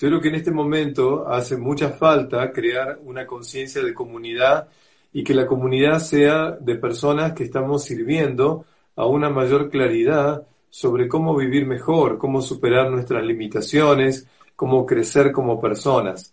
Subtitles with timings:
[0.00, 4.68] Yo creo que en este momento hace mucha falta crear una conciencia de comunidad
[5.12, 8.64] y que la comunidad sea de personas que estamos sirviendo
[8.96, 14.26] a una mayor claridad sobre cómo vivir mejor, cómo superar nuestras limitaciones,
[14.56, 16.32] cómo crecer como personas.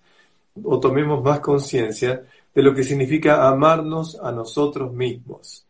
[0.64, 2.24] O tomemos más conciencia
[2.56, 5.66] de lo que significa amarnos a nosotros mismos.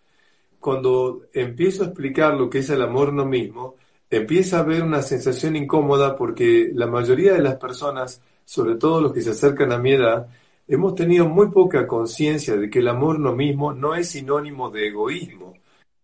[0.59, 3.73] Cuando empiezo a explicar lo que es el amor no mismo,
[4.09, 9.13] empieza a haber una sensación incómoda porque la mayoría de las personas, sobre todo los
[9.13, 10.27] que se acercan a mi edad,
[10.67, 14.87] hemos tenido muy poca conciencia de que el amor no mismo no es sinónimo de
[14.87, 15.53] egoísmo.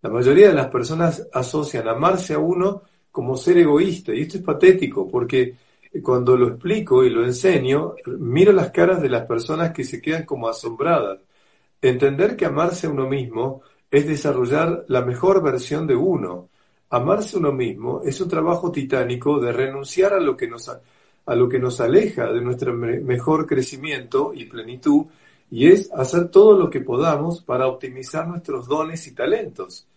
[0.02, 4.44] La mayoría de las personas asocian amarse a uno como ser egoísta y esto es
[4.44, 5.56] patético porque
[6.02, 10.26] cuando lo explico y lo enseño, miro las caras de las personas que se quedan
[10.26, 11.20] como asombradas.
[11.82, 16.50] Entender que amarse a uno mismo es desarrollar la mejor versión de uno,
[16.94, 21.50] Amarse uno mismo es un trabajo titánico de renunciar a lo que nos, a lo
[21.50, 25.06] que nos aleja de nuestro mejor crecimiento y plenitud,
[25.50, 29.88] y es hacer todo lo que podamos para optimizar nuestros dones y talentos.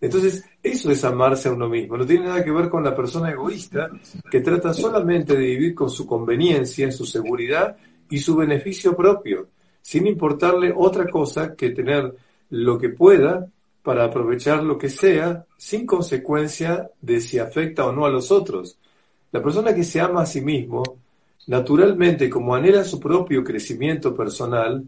[0.00, 1.96] Entonces, eso es amarse a uno mismo.
[1.96, 3.88] No tiene nada que ver con la persona egoísta
[4.28, 7.76] que trata solamente de vivir con su conveniencia, su seguridad
[8.08, 12.12] y su beneficio propio, sin importarle otra cosa que tener
[12.48, 13.46] lo que pueda
[13.82, 18.78] para aprovechar lo que sea sin consecuencia de si afecta o no a los otros.
[19.32, 20.82] La persona que se ama a sí mismo,
[21.46, 24.84] naturalmente como anhela su propio crecimiento personal,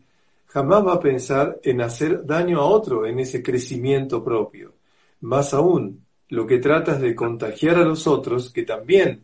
[0.48, 4.74] jamás va a pensar en hacer daño a otro en ese crecimiento propio.
[5.22, 9.22] Más aún, lo que trata es de contagiar a los otros que también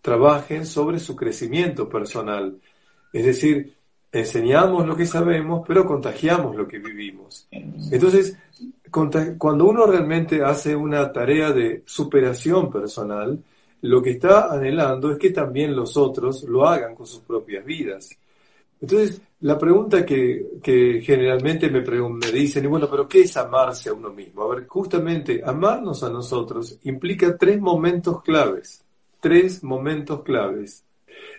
[0.00, 2.58] trabajen sobre su crecimiento personal.
[3.12, 3.74] Es decir,
[4.12, 7.48] enseñamos lo que sabemos, pero contagiamos lo que vivimos.
[7.50, 8.36] Entonces,
[8.90, 13.42] cuando uno realmente hace una tarea de superación personal,
[13.80, 18.10] lo que está anhelando es que también los otros lo hagan con sus propias vidas.
[18.80, 23.92] Entonces, la pregunta que, generalmente me, me dicen, y bueno, pero ¿qué es amarse a
[23.94, 24.42] uno mismo?
[24.42, 28.84] A ver, justamente amarnos a nosotros implica tres momentos claves,
[29.20, 30.84] tres momentos claves.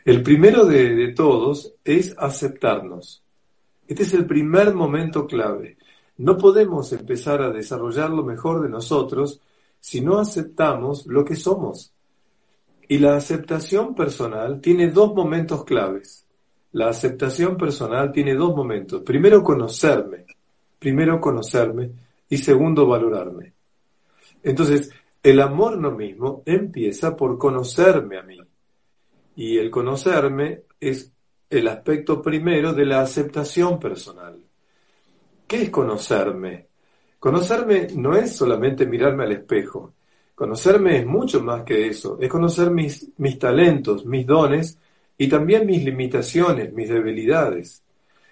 [0.06, 3.24] El primero de, todos es aceptarnos.
[3.88, 5.78] Este es el primer momento clave.
[6.18, 9.40] No podemos empezar a desarrollar lo mejor de nosotros
[9.80, 11.94] si no aceptamos lo que somos.
[12.90, 16.26] Y la aceptación personal tiene dos momentos claves.
[16.74, 19.04] La aceptación personal tiene dos momentos.
[19.04, 20.26] Primero, conocerme.
[20.80, 21.92] Primero, conocerme.
[22.28, 23.54] Y segundo, valorarme.
[24.44, 24.92] Entonces,
[25.22, 28.43] el amor no mismo empieza por conocerme a mí.
[29.36, 31.12] Y el conocerme es
[31.50, 34.40] el aspecto primero de la aceptación personal.
[35.48, 36.68] ¿Qué es conocerme?
[37.20, 39.94] Conocerme no es solamente mirarme al espejo.
[40.36, 42.18] Conocerme es mucho más que eso.
[42.20, 44.78] Es conocer mis, mis talentos, mis dones
[45.18, 47.84] y también mis limitaciones, mis debilidades.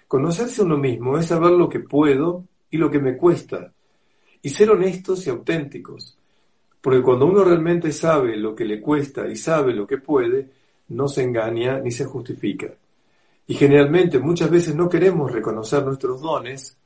[0.08, 3.72] Conocerse uno mismo es saber lo que puedo y lo que me cuesta.
[4.42, 6.18] Y ser honestos y auténticos.
[6.80, 10.50] Porque cuando uno realmente sabe lo que le cuesta y sabe lo que puede,
[10.92, 12.72] no se engaña ni se justifica.
[13.46, 16.76] Y generalmente muchas veces no queremos reconocer nuestros dones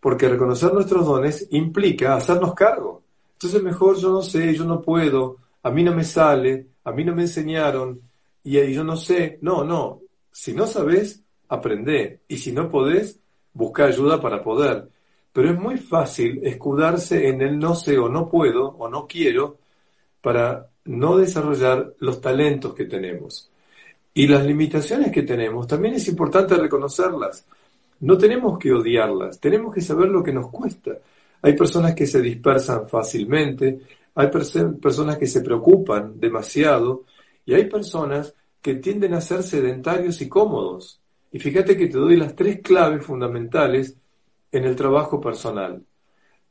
[0.00, 3.02] porque reconocer nuestros dones implica hacernos cargo.
[3.34, 7.04] Entonces mejor yo no sé, yo no puedo, a mí no me sale, a mí
[7.04, 8.00] no me enseñaron,
[8.42, 9.38] y yo no sé.
[9.42, 10.00] No, no.
[10.30, 12.22] Si no sabes, aprende.
[12.28, 13.20] Y si no podés,
[13.52, 14.88] busca ayuda para poder.
[15.32, 19.58] Pero es muy fácil escudarse en el no sé o no puedo o no quiero
[20.20, 23.48] para no desarrollar los talentos que tenemos.
[24.12, 27.46] Y las limitaciones que tenemos, también es importante reconocerlas.
[28.00, 30.98] No tenemos que odiarlas, tenemos que saber lo que nos cuesta.
[31.42, 33.80] Hay personas que se dispersan fácilmente,
[34.16, 37.04] hay personas que se preocupan demasiado
[37.46, 41.00] y hay personas que tienden a ser sedentarios y cómodos.
[41.30, 43.96] Y fíjate que te doy las tres claves fundamentales
[44.50, 45.84] en el trabajo personal.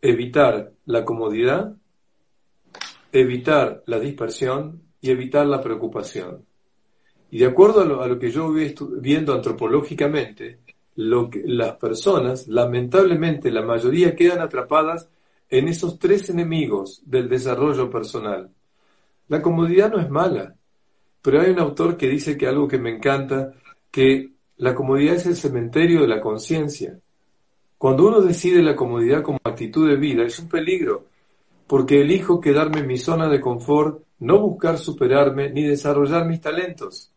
[0.02, 1.76] Evitar la comodidad,
[3.12, 6.46] evitar la dispersión y evitar la preocupación.
[7.32, 10.60] Y de acuerdo a lo, a lo que yo voy viendo antropológicamente,
[10.96, 15.10] lo que, las personas, lamentablemente la mayoría quedan atrapadas
[15.50, 18.50] en esos tres enemigos del desarrollo personal.
[19.28, 20.56] La comodidad no es mala,
[21.22, 23.54] pero hay un autor que dice que algo que me encanta,
[23.92, 27.00] que la comodidad es el cementerio de la conciencia.
[27.78, 31.06] Cuando uno decide la comodidad como actitud de vida, es un peligro,
[31.70, 37.14] porque elijo quedarme en mi zona de confort, no buscar superarme ni desarrollar mis talentos.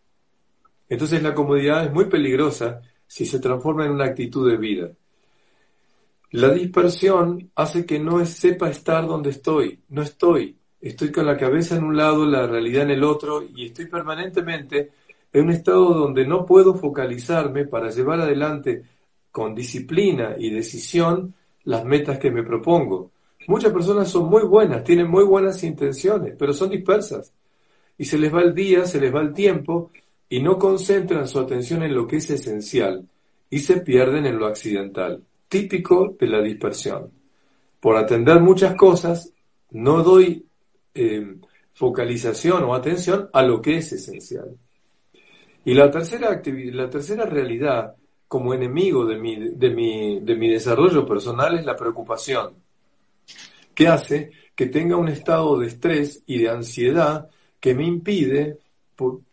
[0.91, 4.91] Entonces la comodidad es muy peligrosa si se transforma en una actitud de vida.
[6.33, 11.77] La dispersión hace que no sepa estar donde estoy, no estoy, estoy con la cabeza
[11.77, 14.91] en un lado, la realidad en el otro y estoy permanentemente
[15.33, 18.83] en un estado donde no puedo focalizarme para llevar adelante
[19.31, 21.33] con disciplina y decisión
[21.65, 23.12] las metas que me propongo.
[23.47, 27.33] Muchas personas son muy buenas, tienen muy buenas intenciones, pero son dispersas.
[27.99, 29.91] Y se les va el día, se les va el tiempo
[30.29, 33.07] y no concentran su atención en lo que es esencial
[33.51, 37.11] y se pierden en lo accidental, típico de la dispersión.
[37.81, 39.33] Por atender muchas cosas,
[39.73, 40.47] no doy
[40.95, 41.37] eh,
[41.75, 44.57] focalización o atención a lo que es esencial.
[45.65, 47.95] Y la tercera, la tercera realidad
[48.27, 52.55] como enemigo de mi, de, mi, de mi desarrollo personal es la preocupación,
[53.75, 57.29] que hace que tenga un estado de estrés y de ansiedad
[57.61, 58.59] que me impide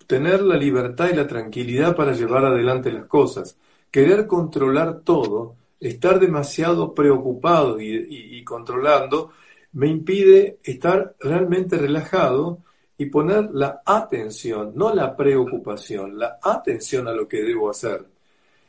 [0.08, 3.58] tener la libertad y la tranquilidad para llevar adelante las cosas.
[3.92, 9.32] Querer controlar todo, estar demasiado preocupado y controlando,
[9.74, 12.60] me impide estar realmente relajado
[12.98, 18.06] y poner la atención, no la preocupación, la atención a lo que debo hacer.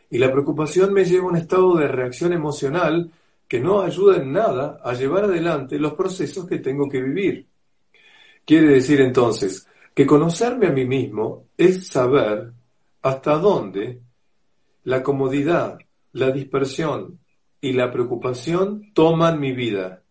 [0.09, 3.11] Y la preocupación me lleva a un estado de reacción emocional
[3.51, 7.49] que no ayuda en nada a llevar adelante los procesos que tengo que vivir.
[8.45, 12.53] Quiere decir entonces que conocerme a mí mismo es saber
[13.03, 14.03] hasta dónde
[14.85, 15.81] la comodidad,
[16.13, 17.19] la dispersión
[17.61, 20.05] y la preocupación toman mi vida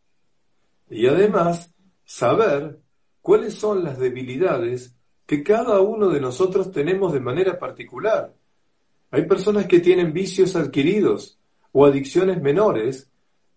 [0.90, 2.82] y además saber
[3.22, 8.34] cuáles son las debilidades que cada uno de nosotros tenemos de manera particular.
[9.12, 11.40] Hay personas que tienen vicios adquiridos
[11.72, 13.10] o adicciones menores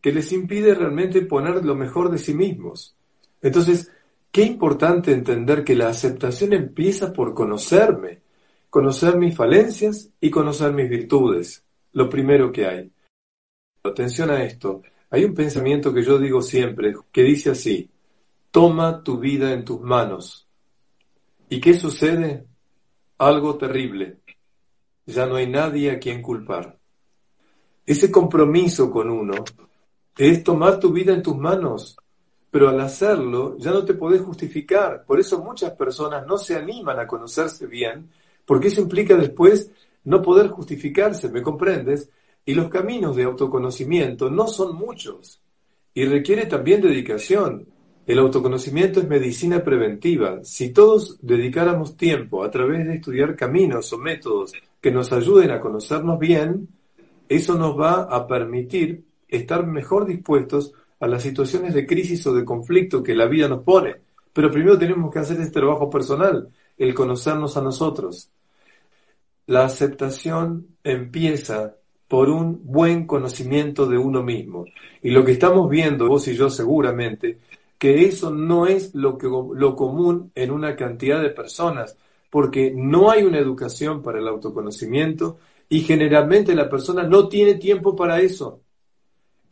[0.02, 2.96] que les impide realmente poner lo mejor de sí mismos.
[3.40, 3.90] Entonces,
[4.32, 8.20] qué importante entender que la aceptación empieza por conocerme,
[8.68, 12.90] conocer mis falencias y conocer mis virtudes, lo primero que hay.
[13.84, 17.88] Atención a esto, hay un pensamiento que yo digo siempre, que dice así,
[18.50, 20.48] toma tu vida en tus manos.
[21.48, 22.46] ¿Y qué sucede?
[23.18, 24.18] Algo terrible.
[25.06, 26.78] Ya no hay nadie a quien culpar.
[27.84, 29.34] Ese compromiso con uno
[30.16, 31.96] es tomar tu vida en tus manos,
[32.50, 35.04] pero al hacerlo ya no te podés justificar.
[35.06, 38.10] Por eso muchas personas no se animan a conocerse bien,
[38.44, 39.70] porque eso implica después
[40.04, 42.10] no poder justificarse, ¿me comprendes?
[42.44, 45.40] Y los caminos de autoconocimiento no son muchos
[45.94, 47.66] y requiere también dedicación.
[48.04, 50.40] El autoconocimiento es medicina preventiva.
[50.42, 55.60] Si todos dedicáramos tiempo a través de estudiar caminos o métodos que nos ayuden a
[55.60, 56.68] conocernos bien,
[57.28, 62.44] eso nos va a permitir estar mejor dispuestos a las situaciones de crisis o de
[62.44, 63.96] conflicto que la vida nos pone.
[64.32, 66.48] Pero primero tenemos que hacer este trabajo personal,
[66.78, 68.30] el conocernos a nosotros.
[69.46, 71.76] La aceptación empieza
[72.06, 74.66] por un buen conocimiento de uno mismo.
[75.02, 77.38] Y lo que estamos viendo, vos y yo seguramente,
[77.78, 81.96] que eso no es lo, que, lo común en una cantidad de personas,
[82.30, 85.38] porque no hay una educación para el autoconocimiento
[85.68, 88.60] y generalmente la persona no tiene tiempo para eso.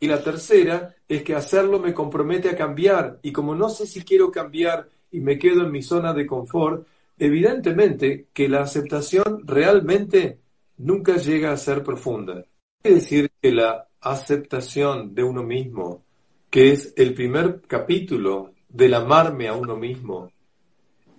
[0.01, 4.01] Y la tercera es que hacerlo me compromete a cambiar y como no sé si
[4.01, 6.87] quiero cambiar y me quedo en mi zona de confort,
[7.19, 10.39] evidentemente que la aceptación realmente
[10.77, 12.43] nunca llega a ser profunda.
[12.81, 16.03] Quiere decir que la aceptación de uno mismo,
[16.49, 20.31] que es el primer capítulo del amarme a uno mismo,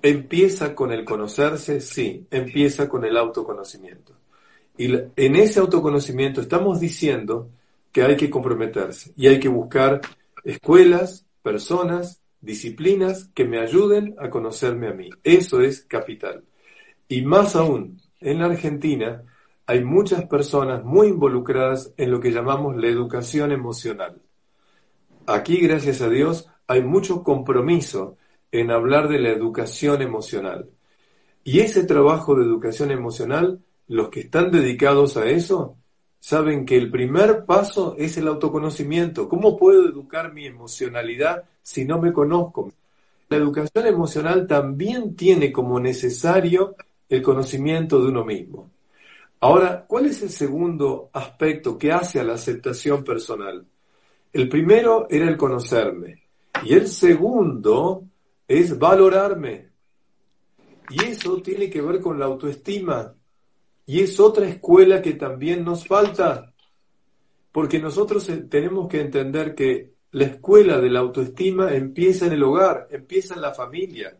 [0.02, 4.14] empieza con el conocerse, sí, empieza con el autoconocimiento.
[4.76, 7.48] Y en ese autoconocimiento estamos diciendo
[7.93, 10.01] que hay que comprometerse y hay que buscar
[10.44, 15.11] escuelas, personas, disciplinas que me ayuden a conocerme a mí.
[15.22, 16.44] Eso es capital.
[17.08, 19.22] Y más aún, en la Argentina,
[19.67, 24.20] hay muchas personas muy involucradas en lo que llamamos la educación emocional.
[25.27, 28.17] Aquí, gracias a Dios, hay mucho compromiso
[28.51, 30.69] en hablar de la educación emocional.
[31.44, 35.77] Y ese trabajo de educación emocional, los que están dedicados a eso,
[36.22, 39.29] saben que el primer paso es el autoconocimiento.
[39.29, 42.72] ¿Cómo puedo educar mi emocionalidad si no me conozco?
[43.29, 46.76] La educación emocional también tiene como necesario
[47.08, 48.70] el conocimiento de uno mismo.
[49.41, 53.67] Ahora, ¿cuál es el segundo aspecto que hace a la aceptación personal?
[54.32, 56.22] El primero era el conocerme
[56.64, 58.05] y el segundo
[58.46, 59.70] es valorarme.
[60.88, 63.12] Y eso tiene que ver con la autoestima.
[63.86, 66.53] Y es otra escuela que también nos falta.
[67.51, 72.43] Porque nosotros eh, tenemos que entender que la escuela de la autoestima empieza en el
[72.43, 74.19] hogar, empieza en la familia.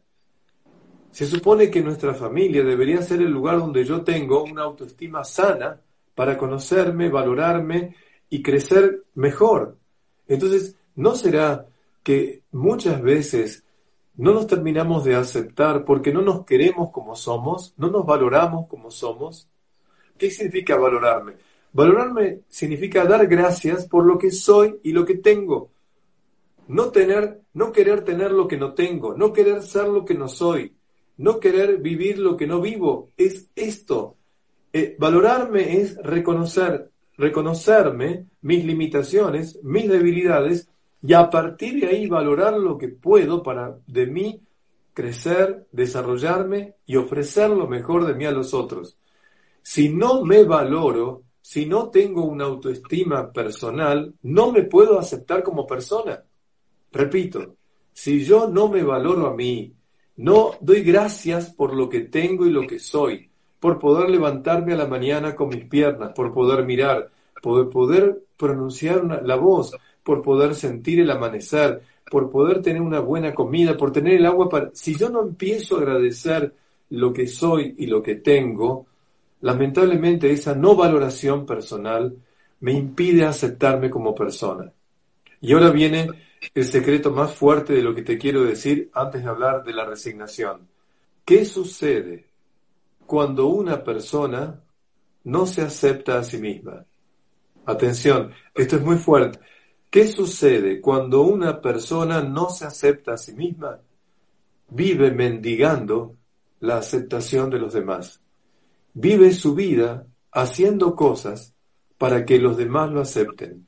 [1.11, 5.81] Se supone que nuestra familia debería ser el lugar donde yo tengo una autoestima sana
[6.15, 7.95] para conocerme, valorarme
[8.31, 9.77] y crecer mejor.
[10.27, 11.67] Entonces, ¿no será
[12.03, 13.65] que muchas veces
[14.15, 18.91] no nos terminamos de aceptar porque no nos queremos como somos, no nos valoramos como
[18.91, 19.49] somos.
[20.17, 21.35] ¿Qué significa valorarme?
[21.73, 25.71] Valorarme significa dar gracias por lo que soy y lo que tengo.
[26.69, 30.29] No tener, no querer tener lo que no tengo, no querer ser lo que no
[30.29, 30.75] soy,
[31.17, 34.17] no querer vivir lo que no vivo, es esto.
[34.73, 40.69] Eh, valorarme es reconocer, reconocerme, mis limitaciones, mis debilidades,
[41.03, 44.41] y a partir de ahí valorar lo que puedo para de mí
[44.95, 48.97] crecer, desarrollarme y ofrecer lo mejor de mí a los otros.
[49.63, 55.67] Si no me valoro, si no tengo una autoestima personal, no me puedo aceptar como
[55.67, 56.23] persona.
[56.91, 57.57] Repito,
[57.93, 59.75] si yo no me valoro a mí,
[60.17, 64.77] no doy gracias por lo que tengo y lo que soy, por poder levantarme a
[64.77, 67.11] la mañana con mis piernas, por poder mirar,
[67.43, 73.35] por poder pronunciar la voz, por poder sentir el amanecer, por poder tener una buena
[73.35, 74.71] comida, por tener el agua para...
[74.75, 76.55] Si yo no empiezo a agradecer
[76.91, 78.87] lo que soy y lo que tengo,
[79.43, 82.17] lamentablemente esa no valoración personal
[82.61, 84.73] me impide aceptarme como persona.
[85.41, 86.09] Y ahora viene
[86.55, 89.85] el secreto más fuerte de lo que te quiero decir antes de hablar de la
[89.85, 90.69] resignación.
[91.25, 92.27] ¿Qué sucede
[93.05, 94.61] cuando una persona
[95.25, 96.87] no se acepta a sí misma?
[97.67, 99.41] Atención, esto es muy fuerte.
[99.91, 103.81] ¿Qué sucede cuando una persona no se acepta a sí misma?
[104.69, 106.17] Vive mendigando
[106.61, 108.22] la aceptación de los demás.
[108.95, 111.55] Vive su vida haciendo cosas
[111.97, 113.67] para que los demás lo acepten.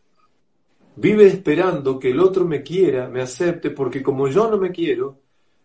[0.97, 5.21] Vive esperando que el otro me quiera, me acepte, porque como yo no me quiero,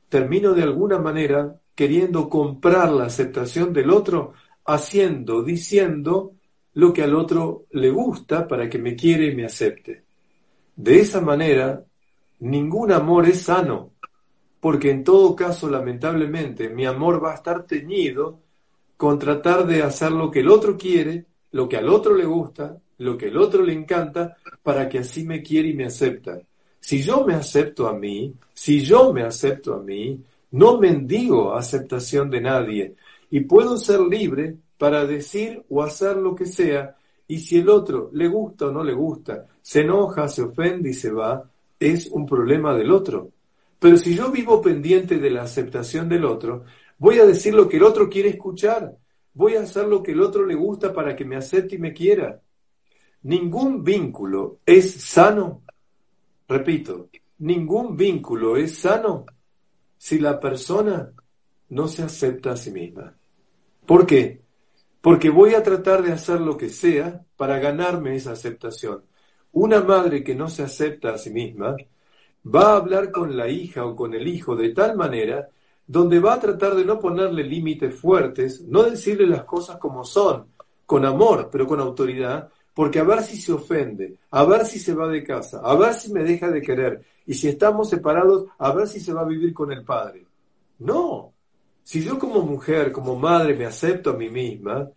[0.07, 4.33] termino de alguna manera queriendo comprar la aceptación del otro,
[4.65, 6.33] haciendo, diciendo
[6.73, 10.03] lo que al otro le gusta para que me quiera y me acepte.
[10.75, 11.83] De esa manera,
[12.39, 13.93] ningún amor es sano,
[14.59, 18.39] porque en todo caso, lamentablemente, mi amor va a estar teñido
[18.99, 22.75] con tratar de hacer lo que el otro quiere, lo que al otro le gusta,
[22.97, 26.37] lo que el otro le encanta, para que así me quiera y me acepta.
[26.81, 32.29] Si yo me acepto a mí, si yo me acepto a mí, no mendigo aceptación
[32.29, 32.95] de nadie
[33.31, 38.09] y puedo ser libre para decir o hacer lo que sea y si el otro
[38.11, 42.25] le gusta o no le gusta, se enoja, se ofende y se va, es un
[42.25, 43.29] problema del otro.
[43.79, 46.65] Pero si yo vivo pendiente de la aceptación del otro,
[46.99, 48.95] voy a decir lo que el otro quiere escuchar,
[49.33, 51.93] voy a hacer lo que el otro le gusta para que me acepte y me
[51.93, 52.39] quiera.
[53.23, 55.63] Ningún vínculo es sano.
[56.47, 59.25] Repito, ningún vínculo es sano
[59.97, 61.11] si la persona
[61.69, 63.17] no se acepta a sí misma.
[63.85, 64.41] ¿Por qué?
[65.01, 69.03] porque voy a tratar de hacer lo que sea para ganarme esa aceptación.
[69.51, 71.75] Una madre que no se acepta a sí misma
[72.45, 75.49] va a hablar con la hija o con el hijo de tal manera
[75.89, 80.45] donde va a tratar de no ponerle límites fuertes, no decirle las cosas como son,
[80.85, 84.93] con amor, pero con autoridad, porque a ver si se ofende, a ver si se
[84.93, 88.71] va de casa, a ver si me deja de querer, y si estamos separados, a
[88.71, 90.27] ver si se va a vivir con el padre.
[90.77, 91.33] No,
[91.81, 94.91] si yo como mujer, como madre me acepto a mí misma,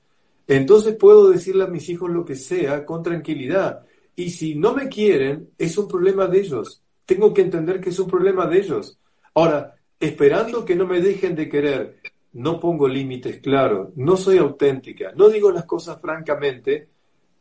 [0.46, 3.86] entonces puedo decirle a mis hijos lo que sea con tranquilidad.
[4.14, 6.82] Y si no me quieren, es un problema de ellos.
[7.06, 8.98] Tengo que entender que es un problema de ellos.
[9.32, 12.00] Ahora, esperando que no me dejen de querer,
[12.32, 16.88] no pongo límites claros, no soy auténtica, no digo las cosas francamente,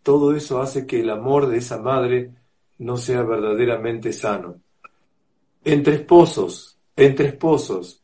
[0.04, 2.32] todo eso hace que el amor de esa madre
[2.78, 4.62] no sea verdaderamente sano.
[5.64, 8.04] Entre esposos, entre esposos,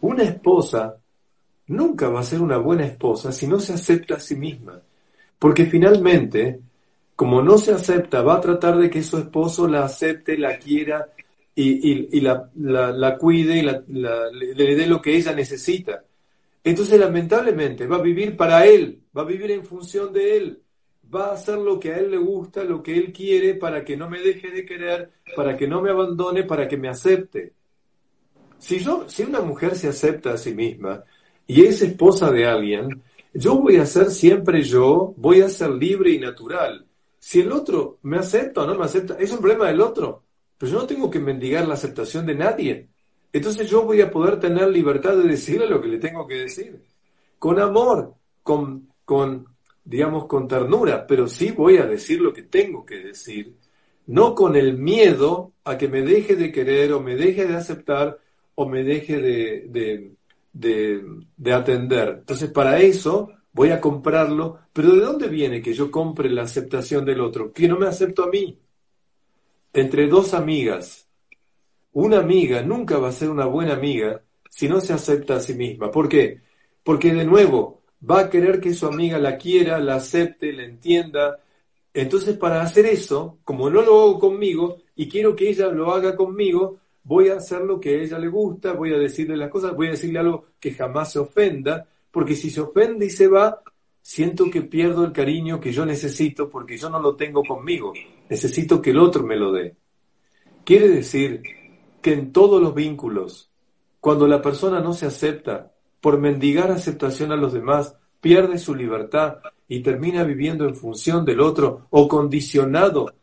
[0.00, 0.96] una esposa
[1.66, 4.80] nunca va a ser una buena esposa si no se acepta a sí misma.
[5.38, 6.60] Porque finalmente,
[7.14, 11.08] como no se acepta, va a tratar de que su esposo la acepte, la quiera
[11.54, 16.04] y, la, cuide y le dé lo que ella necesita.
[16.64, 20.62] Entonces, lamentablemente, va a vivir para él, va a vivir en función de él,
[21.12, 23.96] va a hacer lo que a él le gusta, lo que él quiere, para que
[23.96, 27.52] no me deje de querer, para que no me abandone, para que me acepte.
[28.58, 31.02] Si, yo, si una mujer se acepta a sí misma
[31.46, 33.02] y es esposa de alguien,
[33.34, 36.86] yo voy a ser siempre yo, voy a ser libre y natural.
[37.18, 40.22] Si el otro me acepta o no me acepta, es un problema del otro.
[40.62, 42.88] Pero yo no tengo que mendigar la aceptación de nadie.
[43.32, 46.80] Entonces yo voy a poder tener libertad de decirle lo que le tengo que decir.
[47.36, 48.14] Con amor,
[48.44, 49.48] con, con
[49.82, 53.56] digamos, con ternura, pero sí voy a decir lo que tengo que decir.
[54.06, 58.20] No con el miedo a que me deje de querer o me deje de aceptar
[58.54, 60.14] o me deje de,
[60.52, 62.18] de, atender.
[62.20, 67.04] Entonces, para eso voy a comprarlo, pero ¿de dónde viene que yo compre la aceptación
[67.04, 67.52] del otro?
[67.52, 68.60] Que no me acepto a mí.
[69.74, 71.08] Entre dos amigas,
[71.92, 75.54] una amiga nunca va a ser una buena amiga si no se acepta a sí
[75.54, 75.90] misma.
[75.90, 76.42] ¿Por qué?
[76.82, 81.38] Porque de nuevo va a querer que su amiga la quiera, la acepte, la entienda.
[81.94, 86.16] Entonces, para hacer eso, como no lo hago conmigo y quiero que ella lo haga
[86.16, 89.74] conmigo, voy a hacer lo que a ella le gusta, voy a decirle las cosas,
[89.74, 93.62] voy a decirle algo que jamás se ofenda, porque si se ofende y se va,
[94.02, 97.92] siento que pierdo el cariño que yo necesito porque yo no lo tengo conmigo,
[98.28, 99.76] necesito que el otro me lo dé.
[100.64, 101.42] Quiere decir
[102.02, 103.50] que en todos los vínculos,
[104.00, 109.38] cuando la persona no se acepta, por mendigar aceptación a los demás, pierde su libertad
[109.68, 113.14] y termina viviendo en función del otro o condicionado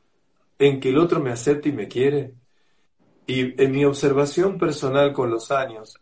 [0.57, 2.33] en que el otro me acepte y me quiere.
[3.27, 6.00] Y en mi observación personal con los años,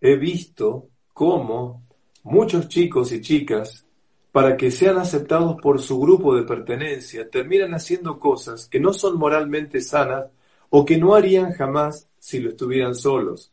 [0.00, 1.82] he visto cómo
[2.22, 3.84] muchos chicos y chicas,
[4.32, 9.18] para que sean aceptados por su grupo de pertenencia, terminan haciendo cosas que no son
[9.18, 10.24] moralmente sanas
[10.70, 13.52] o que no harían jamás si lo estuvieran solos.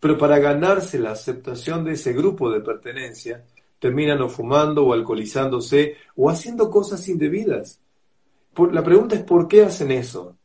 [0.00, 3.44] Pero para ganarse la aceptación de ese grupo de pertenencia,
[3.78, 7.80] terminan o fumando o alcoholizándose o haciendo cosas indebidas.
[8.72, 10.36] la pregunta es ¿por qué hacen eso?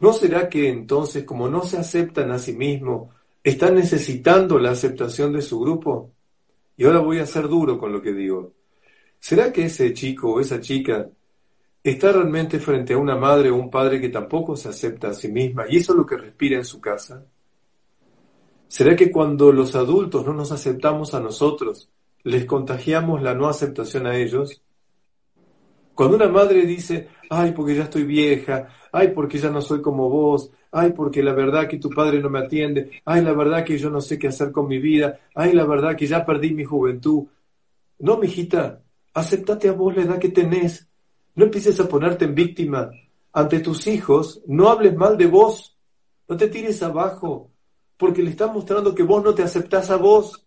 [0.00, 5.32] ¿No será que entonces, como no se aceptan a sí mismos, están necesitando la aceptación
[5.32, 6.10] de su grupo?
[6.76, 8.52] Y ahora voy a ser duro con lo que digo.
[9.20, 11.08] ¿Será que ese chico o esa chica
[11.84, 15.28] está realmente frente a una madre o un padre que tampoco se acepta a sí
[15.28, 17.24] misma y eso es lo que respira en su casa?
[18.66, 21.90] ¿Será que cuando los adultos no nos aceptamos a nosotros,
[22.22, 24.62] les contagiamos la no aceptación a ellos?
[25.94, 30.08] Cuando una madre dice, ay, porque ya estoy vieja, ay, porque ya no soy como
[30.08, 33.76] vos, ay, porque la verdad que tu padre no me atiende, ay, la verdad que
[33.76, 36.64] yo no sé qué hacer con mi vida, ay, la verdad que ya perdí mi
[36.64, 37.24] juventud.
[37.98, 38.80] No, mijita,
[39.14, 40.88] aceptate a vos la edad que tenés.
[41.34, 42.90] No empieces a ponerte en víctima.
[43.32, 45.76] Ante tus hijos, no hables mal de vos.
[46.28, 47.50] No te tires abajo,
[47.96, 50.46] porque le estás mostrando que vos no te aceptás a vos.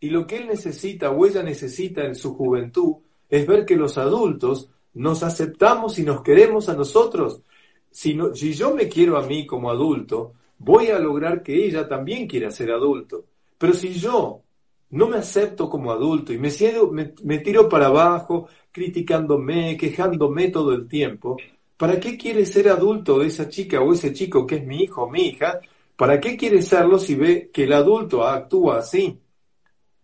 [0.00, 2.96] Y lo que él necesita o ella necesita en su juventud
[3.28, 7.42] es ver que los adultos nos aceptamos y nos queremos a nosotros.
[7.90, 12.26] Si, si yo me quiero a mí como adulto, voy a lograr que ella también
[12.26, 13.24] quiera ser adulto.
[13.58, 14.42] Pero si yo
[14.90, 16.50] no me acepto como adulto y me,
[17.24, 21.36] me, tiro para abajo, criticándome, quejándome todo el tiempo,
[21.76, 25.10] ¿para qué quiere ser adulto esa chica o ese chico que es mi hijo o
[25.10, 25.60] mi hija?
[25.96, 29.18] ¿Para qué quiere serlo si ve que el adulto actúa así?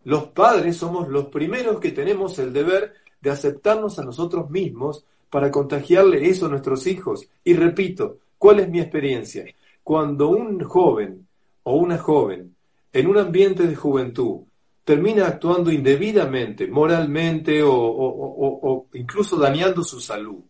[0.04, 5.50] Los padres somos los primeros que tenemos el deber de aceptarnos a nosotros mismos para
[5.50, 7.28] contagiarle eso a nuestros hijos.
[7.44, 9.44] Y repito, ¿cuál es mi experiencia?
[9.84, 11.26] Cuando un joven
[11.62, 12.56] o una joven
[12.92, 14.42] en un ambiente de juventud
[14.84, 20.40] termina actuando indebidamente, moralmente o, incluso dañando su salud.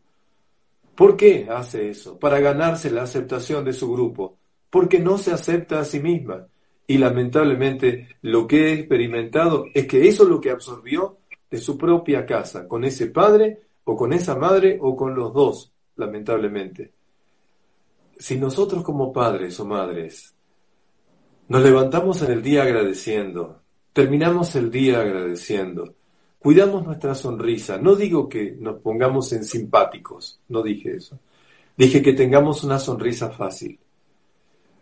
[0.94, 2.18] ¿Por qué hace eso?
[2.18, 4.38] Para ganarse la aceptación de su grupo.
[4.70, 6.46] Porque no se acepta a sí misma.
[6.86, 11.18] Y lamentablemente lo que he experimentado es que eso es lo que absorbió
[11.50, 15.72] de su propia casa, con ese padre o con esa madre o con los dos,
[15.96, 16.92] lamentablemente.
[18.18, 20.34] Si nosotros como padres o madres
[21.48, 23.61] nos levantamos en el día agradeciendo,
[23.92, 25.94] terminamos el día agradeciendo,
[26.38, 31.18] cuidamos nuestra sonrisa, no digo que nos pongamos en simpáticos, no dije eso,
[31.76, 33.78] dije que tengamos una sonrisa fácil,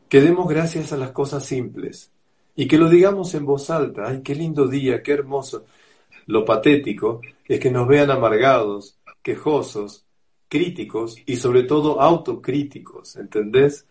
[0.08, 2.10] que demos gracias a las cosas simples
[2.56, 5.64] y que lo digamos en voz alta, ay, qué lindo día, qué hermoso.
[6.26, 10.04] Lo patético es que nos vean amargados, quejosos,
[10.48, 13.86] críticos y sobre todo autocríticos, ¿entendés?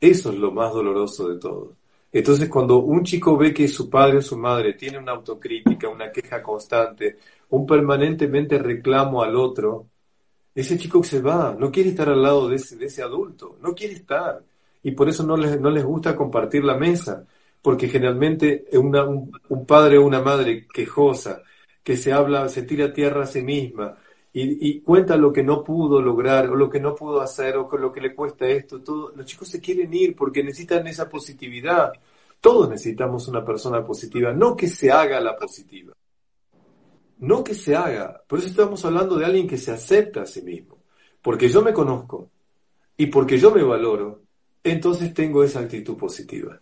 [0.00, 1.76] Eso es lo más doloroso de todo.
[2.14, 6.12] Entonces, cuando un chico ve que su padre o su madre tiene una autocrítica, una
[6.12, 7.18] queja constante,
[7.50, 9.88] un permanentemente reclamo al otro,
[10.54, 13.74] ese chico se va, no quiere estar al lado de ese, de ese adulto, no
[13.74, 14.44] quiere estar.
[14.84, 17.26] Y por eso no les, no les gusta compartir la mesa,
[17.60, 21.42] porque generalmente un, un padre o una madre quejosa,
[21.82, 23.98] que se habla, se tira a tierra a sí misma
[24.36, 27.92] y, cuenta lo que no pudo lograr o lo que no pudo hacer o lo
[27.92, 29.12] que le cuesta esto, todo.
[29.14, 31.92] Los chicos se quieren ir porque necesitan esa positividad.
[32.40, 35.94] Todos necesitamos una persona positiva, no que se haga la positiva.
[37.18, 38.22] No que se haga.
[38.26, 40.78] Por eso estamos hablando de alguien que se acepta a sí mismo.
[41.22, 42.28] Porque yo me conozco
[42.96, 44.22] y porque yo me valoro,
[44.64, 46.60] entonces tengo esa actitud positiva.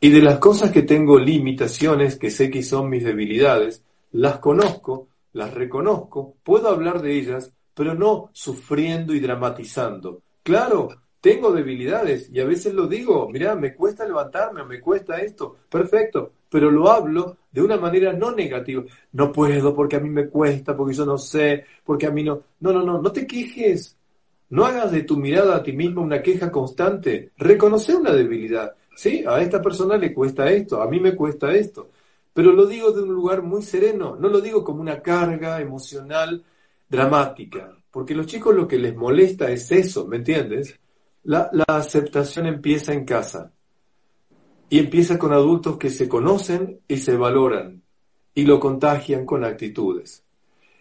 [0.00, 5.08] Y de las cosas que tengo limitaciones, que sé que son mis debilidades, las conozco,
[5.32, 10.22] las reconozco, puedo hablar de ellas, pero no sufriendo y dramatizando.
[10.42, 10.88] Claro,
[11.20, 16.32] tengo debilidades y a veces lo digo, mira, me cuesta levantarme, me cuesta esto, perfecto,
[16.50, 18.82] pero lo hablo de una manera no negativa.
[19.12, 22.42] No puedo porque a mí me cuesta, porque yo no sé, porque a mí no.
[22.60, 23.96] No, no, no, no te quejes.
[24.50, 27.30] No hagas de tu mirada a ti mismo una queja constante.
[27.38, 28.74] Reconoce una debilidad.
[28.94, 31.88] Sí, a esta persona le cuesta esto, a mí me cuesta esto.
[32.32, 36.44] Pero lo digo de un lugar muy sereno, no lo digo como una carga emocional
[36.88, 40.78] dramática, porque los chicos lo que les molesta es eso, ¿me entiendes?
[41.24, 43.52] La, la aceptación empieza en casa
[44.68, 47.82] y empieza con adultos que se conocen y se valoran
[48.34, 50.24] y lo contagian con actitudes.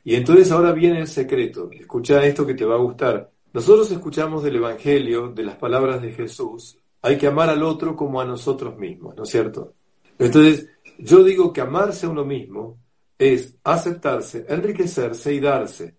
[0.03, 3.29] Y entonces ahora viene el secreto, escucha esto que te va a gustar.
[3.53, 8.21] Nosotros escuchamos del Evangelio, de las palabras de Jesús, hay que amar al otro como
[8.21, 9.73] a nosotros mismos, ¿no es cierto?
[10.17, 12.77] Entonces, yo digo que amarse a uno mismo
[13.17, 15.95] es aceptarse, enriquecerse y darse.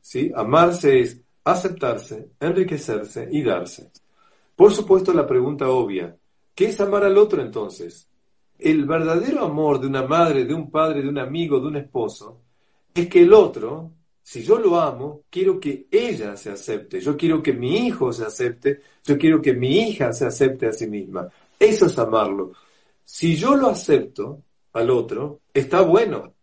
[0.00, 0.30] ¿Sí?
[0.34, 3.90] Amarse es aceptarse, enriquecerse y darse.
[4.54, 6.16] Por supuesto, la pregunta obvia,
[6.54, 8.08] ¿qué es amar al otro entonces?
[8.58, 12.40] El verdadero amor de una madre, de un padre, de un amigo, de un esposo,
[12.94, 13.92] es que el otro
[14.28, 18.26] si yo lo amo, quiero que ella se acepte, yo quiero que mi hijo se
[18.26, 21.26] acepte, yo quiero que mi hija se acepte a sí misma.
[21.58, 22.52] Eso es amarlo.
[23.10, 24.42] Si yo lo acepto
[24.74, 26.34] al otro, está bueno,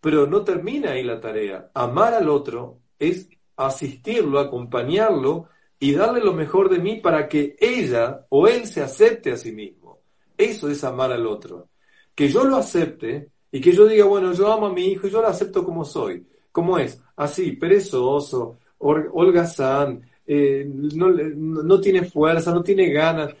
[0.00, 1.70] pero no termina ahí la tarea.
[1.72, 8.26] Amar al otro es asistirlo, acompañarlo y darle lo mejor de mí para que ella
[8.30, 10.00] o él se acepte a sí mismo.
[10.36, 11.68] Eso es amar al otro.
[12.16, 15.10] Que yo lo acepte y que yo diga, bueno, yo amo a mi hijo y
[15.10, 17.00] yo lo acepto como soy ¿Cómo es?
[17.14, 23.32] Así, perezoso, holgazán, eh, no, no, tiene fuerza, no tiene ganas,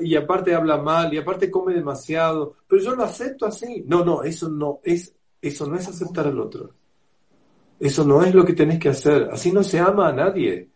[0.00, 3.84] y aparte habla mal, y aparte come demasiado, pero yo lo acepto así.
[3.86, 6.70] No, no, eso no es, eso no es aceptar al otro.
[7.78, 9.28] Eso no es lo que tenés que hacer.
[9.30, 10.68] Así no se ama a nadie.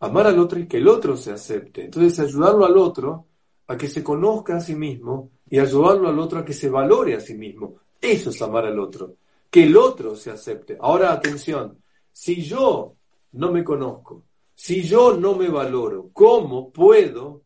[0.00, 1.84] Amar al otro es que el otro se acepte.
[1.84, 3.26] Entonces ayudarlo al otro
[3.66, 7.14] a que se conozca a sí mismo y ayudarlo al otro a que se valore
[7.14, 7.76] a sí mismo.
[8.00, 9.14] Eso es amar al otro
[9.50, 10.76] que el otro se acepte.
[10.80, 11.78] Ahora atención,
[12.12, 12.94] si yo
[13.32, 17.42] no me conozco, si yo no me valoro, ¿cómo puedo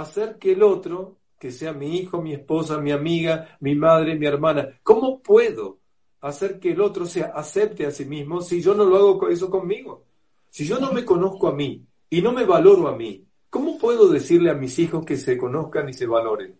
[0.00, 4.26] hacer que el otro, que sea mi hijo, mi esposa, mi amiga, mi madre, mi
[4.26, 5.78] hermana, cómo puedo
[6.20, 9.48] hacer que el otro se acepte a sí mismo si yo no lo hago eso
[9.50, 10.04] conmigo?
[10.50, 14.08] Si yo no me conozco a mí y no me valoro a mí, ¿cómo puedo
[14.08, 16.56] decirle a mis hijos que se conozcan y se valoren?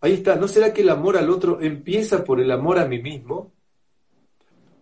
[0.00, 3.00] Ahí está, ¿no será que el amor al otro empieza por el amor a mí
[3.02, 3.52] mismo?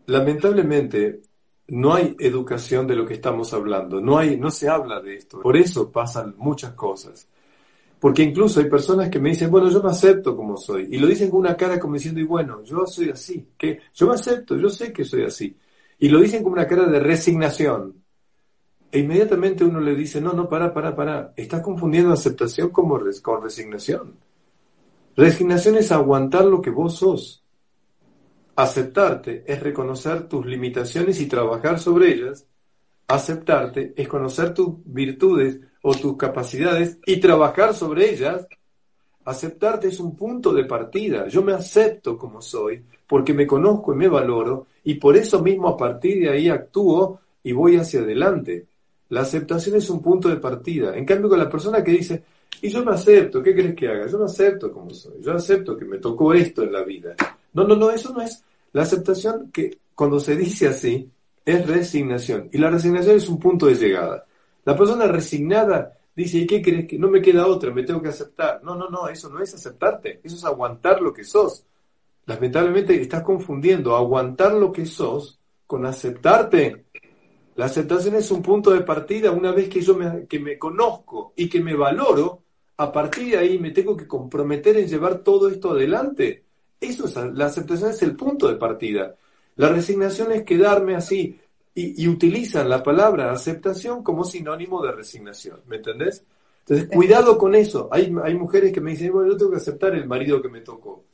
[0.06, 1.22] Lamentablemente,
[1.68, 5.40] no hay educación de lo que estamos hablando, no, hay, no se habla de esto.
[5.40, 7.28] Por eso pasan muchas cosas.
[8.02, 10.88] Porque incluso hay personas que me dicen, bueno, yo me acepto como soy.
[10.90, 13.50] Y lo dicen con una cara como diciendo, y bueno, yo soy así.
[13.56, 15.56] que Yo me acepto, yo sé que soy así.
[16.00, 18.02] Y lo dicen con una cara de resignación.
[18.90, 21.32] E inmediatamente uno le dice, no, no, para, para, para.
[21.36, 24.16] Estás confundiendo aceptación como con resignación.
[25.16, 27.44] Resignación es aguantar lo que vos sos.
[28.56, 32.48] Aceptarte es reconocer tus limitaciones y trabajar sobre ellas.
[33.06, 38.46] Aceptarte es conocer tus virtudes o tus capacidades y trabajar sobre ellas.
[39.24, 41.28] Aceptarte es un punto de partida.
[41.28, 45.68] Yo me acepto como soy porque me conozco y me valoro y por eso mismo
[45.68, 48.66] a partir de ahí actúo y voy hacia adelante.
[49.10, 50.96] La aceptación es un punto de partida.
[50.96, 52.22] En cambio, con la persona que dice,
[52.62, 54.06] y yo me acepto, ¿qué crees que haga?
[54.06, 55.20] Yo me acepto como soy.
[55.20, 57.14] Yo acepto que me tocó esto en la vida.
[57.52, 58.42] No, no, no, eso no es
[58.72, 61.10] la aceptación que cuando se dice así
[61.44, 64.24] es resignación y la resignación es un punto de llegada.
[64.64, 67.72] La persona resignada dice, ¿y qué crees que no me queda otra?
[67.72, 68.62] Me tengo que aceptar.
[68.62, 71.64] No, no, no, eso no es aceptarte, eso es aguantar lo que sos.
[72.26, 76.86] Lamentablemente estás confundiendo aguantar lo que sos con aceptarte.
[77.56, 81.32] La aceptación es un punto de partida una vez que yo me, que me conozco
[81.36, 82.42] y que me valoro,
[82.76, 86.44] a partir de ahí me tengo que comprometer en llevar todo esto adelante.
[86.80, 89.14] Eso es, la aceptación es el punto de partida.
[89.56, 91.38] La resignación es quedarme así
[91.74, 95.60] y, utilizan la palabra aceptación como sinónimo de resignación.
[95.66, 96.22] ¿Me entendés?
[96.60, 97.88] Entonces, cuidado con eso.
[97.90, 100.60] Hay, hay mujeres que me dicen, bueno, yo tengo que aceptar el marido que me
[100.60, 101.04] tocó.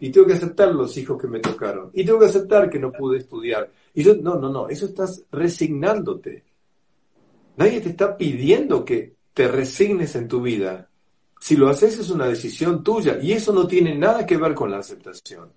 [0.00, 1.90] Y tengo que aceptar los hijos que me tocaron.
[1.92, 3.70] Y tengo que aceptar que no pude estudiar.
[3.92, 6.44] Y yo, no, no, no, eso estás resignándote.
[7.56, 10.88] Nadie te está pidiendo que te resignes en tu vida.
[11.40, 14.70] Si lo haces es una decisión tuya y eso no tiene nada que ver con
[14.70, 15.50] la aceptación.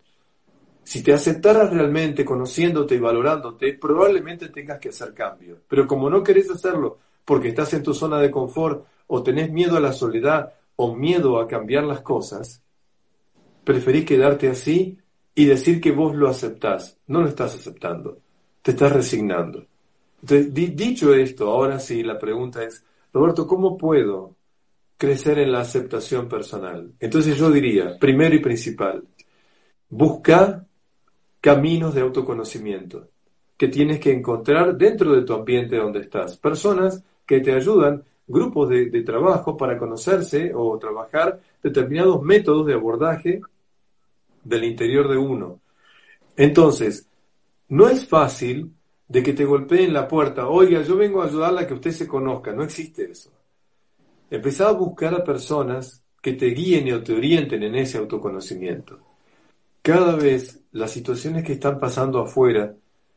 [0.88, 5.60] Si te aceptaras realmente conociéndote y valorándote, probablemente tengas que hacer cambios.
[5.68, 9.76] Pero como no querés hacerlo porque estás en tu zona de confort o tenés miedo
[9.76, 12.62] a la soledad o miedo a cambiar las cosas,
[13.66, 14.98] preferís quedarte así
[15.36, 16.98] y decir que vos lo aceptás.
[17.08, 18.20] No lo estás aceptando,
[18.62, 19.66] te estás resignando.
[20.22, 24.38] Entonces, dicho esto, ahora sí, la pregunta es, Roberto, ¿cómo puedo
[24.96, 26.94] crecer en la aceptación personal.
[26.98, 29.04] Entonces yo diría, primero y principal,
[29.90, 30.67] busca
[31.42, 33.10] caminos de autoconocimiento.
[33.58, 36.38] que tienes que encontrar dentro de tu ambiente donde estás.
[36.38, 43.42] Personas que te ayudan, grupos de, trabajo para conocerse o trabajar determinados métodos de abordaje
[44.44, 45.60] del interior de uno.
[46.36, 47.08] Entonces,
[47.70, 48.74] no es fácil
[49.08, 52.08] de que te golpeen la puerta, oiga, yo vengo a ayudarla a que usted se
[52.08, 53.32] conozca, no existe eso.
[54.30, 59.00] Empezá a buscar a personas que te guíen o te orienten en ese autoconocimiento.
[59.82, 62.74] Cada vez las situaciones que están pasando afuera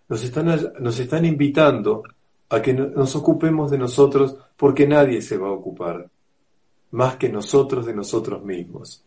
[0.09, 0.47] nos están,
[0.81, 2.03] nos están invitando
[2.49, 6.11] a que nos ocupemos de nosotros porque nadie se va a ocupar
[6.91, 9.05] más que nosotros de nosotros mismos.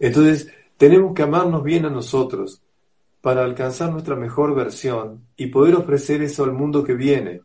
[0.00, 2.62] Entonces, tenemos que amarnos bien a nosotros
[3.20, 7.42] para alcanzar nuestra mejor versión y poder ofrecer eso al mundo que viene.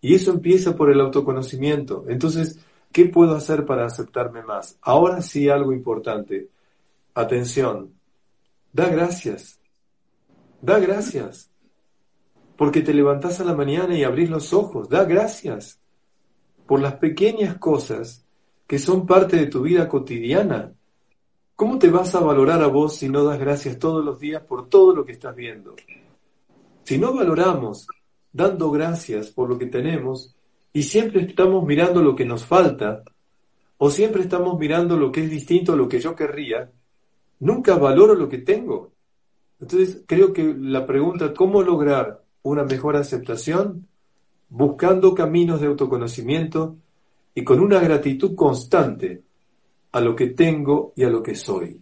[0.00, 2.04] Y eso empieza por el autoconocimiento.
[2.08, 2.60] Entonces,
[2.92, 4.78] ¿qué puedo hacer para aceptarme más?
[4.82, 6.48] Ahora sí algo importante.
[7.14, 7.92] Atención.
[8.72, 9.58] Da gracias.
[10.60, 11.50] Da gracias.
[12.56, 14.88] Porque te levantás a la mañana y abrís los ojos.
[14.88, 15.80] Da gracias
[16.66, 18.24] por las pequeñas cosas
[18.66, 20.72] que son parte de tu vida cotidiana.
[21.54, 24.68] ¿Cómo te vas a valorar a vos si no das gracias todos los días por
[24.68, 25.76] todo lo que estás viendo?
[26.82, 27.86] Si no valoramos
[28.32, 30.36] dando gracias por lo que tenemos
[30.72, 33.02] y siempre estamos mirando lo que nos falta
[33.78, 36.70] o siempre estamos mirando lo que es distinto a lo que yo querría,
[37.40, 38.92] nunca valoro lo que tengo.
[39.60, 43.86] Entonces creo que la pregunta, ¿cómo lograr una mejor aceptación?
[44.48, 46.76] Buscando caminos de autoconocimiento
[47.34, 49.22] y con una gratitud constante
[49.92, 51.80] a lo que tengo y a lo que soy.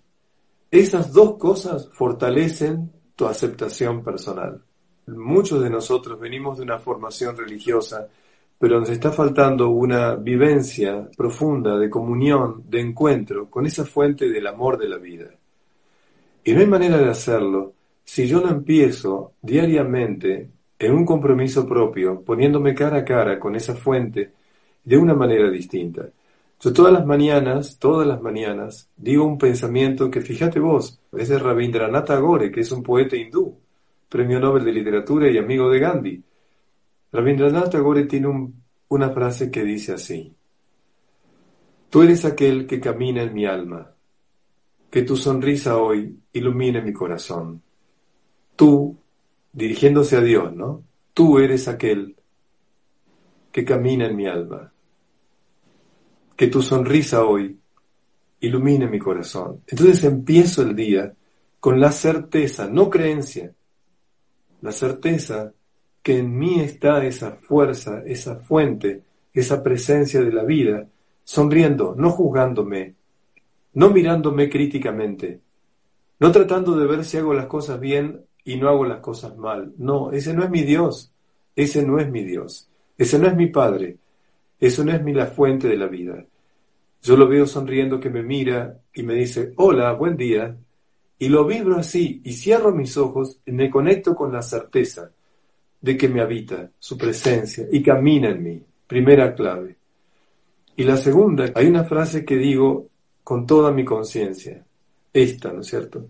[0.70, 4.60] Esas dos cosas fortalecen tu aceptación personal.
[5.06, 8.08] Muchos de nosotros venimos de una formación religiosa,
[8.58, 14.46] pero nos está faltando una vivencia profunda de comunión, de encuentro con esa fuente del
[14.46, 15.26] amor de la vida.
[16.44, 22.22] Y no hay manera de hacerlo si yo no empiezo diariamente en un compromiso propio,
[22.22, 24.32] poniéndome cara a cara con esa fuente
[24.84, 26.10] de una manera distinta.
[26.60, 31.38] Yo todas las mañanas, todas las mañanas, digo un pensamiento que fíjate vos, es de
[31.38, 33.58] Rabindranath Tagore, que es un poeta hindú,
[34.08, 36.22] premio Nobel de Literatura y amigo de Gandhi.
[37.12, 38.52] Rabindranath Tagore tiene
[38.88, 40.34] una frase que dice así,
[41.88, 43.93] Tú eres aquel que camina en mi alma,
[44.94, 47.60] que tu sonrisa hoy ilumine mi corazón.
[48.54, 48.96] Tú,
[49.52, 50.84] dirigiéndose a Dios, ¿no?
[51.12, 52.14] Tú eres aquel
[53.50, 54.72] que camina en mi alma
[56.36, 57.58] que tu sonrisa hoy
[58.38, 59.62] ilumine mi corazón.
[59.66, 61.12] Entonces empiezo el día
[61.58, 63.52] con la certeza, no creencia,
[64.60, 65.52] la certeza
[66.04, 69.02] que en mí está esa fuerza, esa fuente,
[69.32, 70.86] esa presencia de la vida,
[71.24, 72.94] sonriendo, no juzgándome,
[73.74, 75.40] no mirándome críticamente,
[76.20, 79.72] no tratando de ver si hago las cosas bien y no hago las cosas mal.
[79.78, 81.12] No, ese no es mi Dios,
[81.56, 83.98] ese no es mi Dios, ese no es mi Padre,
[84.60, 86.24] eso no es mi la fuente de la vida.
[87.02, 90.56] Yo lo veo sonriendo que me mira y me dice, hola, buen día.
[91.18, 95.10] Y lo vibro así y cierro mis ojos y me conecto con la certeza
[95.80, 98.62] de que me habita su presencia y camina en mí.
[98.86, 99.76] Primera clave.
[100.76, 102.88] Y la segunda, hay una frase que digo
[103.24, 104.64] con toda mi conciencia.
[105.12, 106.06] Esta, ¿no es cierto?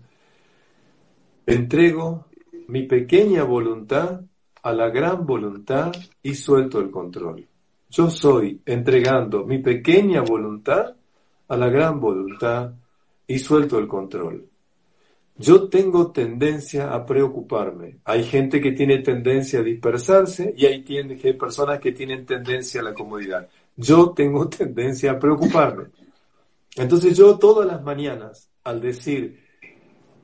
[1.45, 2.25] Entrego
[2.67, 4.21] mi pequeña voluntad
[4.61, 7.47] a la gran voluntad y suelto el control.
[7.89, 10.95] Yo soy entregando mi pequeña voluntad
[11.47, 12.73] a la gran voluntad
[13.27, 14.49] y suelto el control.
[15.37, 17.99] Yo tengo tendencia a preocuparme.
[18.05, 20.81] Hay gente que tiene tendencia a dispersarse y hay
[21.37, 23.47] personas que tienen tendencia a la comodidad.
[23.75, 25.85] Yo tengo tendencia a preocuparme.
[26.75, 29.43] Entonces yo todas las mañanas, al decir,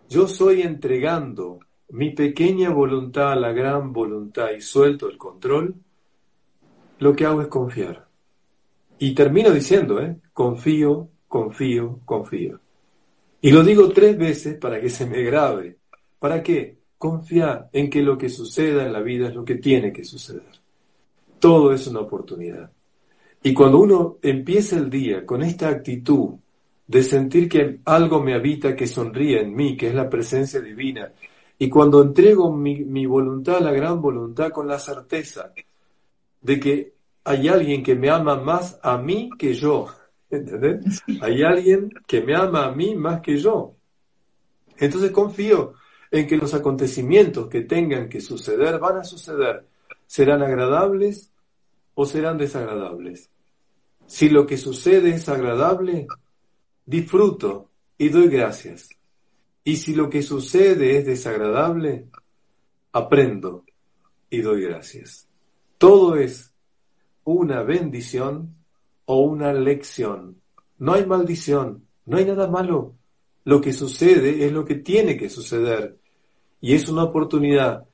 [0.09, 1.59] yo soy entregando
[1.89, 5.75] mi pequeña voluntad a la gran voluntad y suelto el control,
[6.99, 8.07] lo que hago es confiar.
[8.99, 10.17] Y termino diciendo, ¿eh?
[10.33, 12.59] confío, confío, confío.
[13.41, 15.77] Y lo digo tres veces para que se me grabe.
[16.19, 16.77] ¿Para qué?
[16.97, 20.43] Confiar en que lo que suceda en la vida es lo que tiene que suceder.
[21.39, 22.71] Todo es una oportunidad.
[23.43, 26.35] Y cuando uno empieza el día con esta actitud
[26.85, 31.11] de sentir que algo me habita que sonríe en mí, que es la presencia divina,
[31.57, 35.53] y cuando entrego mi, voluntad a la gran voluntad con la certeza
[36.41, 39.87] de que hay alguien que me ama más a mí que yo.
[40.29, 41.03] ¿Entendés?
[41.21, 43.75] Hay alguien que me ama a mí más que yo.
[44.77, 45.73] Entonces confío
[46.09, 49.65] en que los acontecimientos que tengan que suceder van a suceder.
[50.05, 51.31] ¿Serán agradables
[51.93, 53.30] o serán desagradables?
[54.11, 56.05] Si lo que sucede es agradable,
[56.85, 58.89] disfruto y doy gracias.
[59.63, 62.07] Y si lo que sucede es desagradable,
[62.91, 63.63] aprendo
[64.29, 65.29] y doy gracias.
[65.77, 66.53] Todo es
[67.23, 68.53] una bendición
[69.05, 70.41] o una lección.
[70.77, 72.95] No hay maldición, no hay nada malo.
[73.45, 75.97] Lo que sucede es lo que tiene que suceder
[76.59, 77.85] y es una oportunidad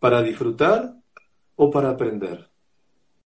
[0.00, 0.94] para disfrutar
[1.56, 2.48] o para aprender.